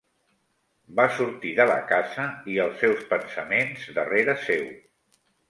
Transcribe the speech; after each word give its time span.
Va 0.99 1.03
sortir 1.17 1.51
de 1.59 1.67
la 1.71 1.75
casa 1.91 2.25
i 2.55 2.57
els 2.65 2.81
seus 2.85 3.05
pensaments 3.13 3.87
darrere 4.01 4.37
seu. 4.49 4.67